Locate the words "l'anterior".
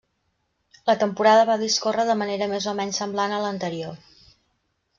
3.47-4.05